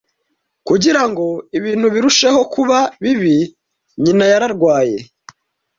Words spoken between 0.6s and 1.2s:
Kugira